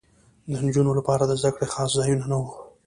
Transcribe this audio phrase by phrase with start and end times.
[0.51, 2.49] د نجونو لپاره د زدکړې خاص ځایونه نه وو